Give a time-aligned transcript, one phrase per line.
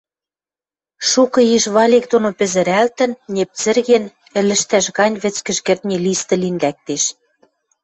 [1.09, 4.05] шукы йиш валик доно пӹзӹрӓлтӹн, непцӹрген,
[4.39, 7.03] ӹлӹштӓш гань вӹцкӹж кӹртни листӹ лин лӓктеш.